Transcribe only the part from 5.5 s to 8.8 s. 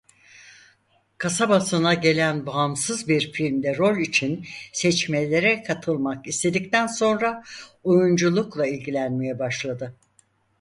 katılmak istedikten sonra oyunculukla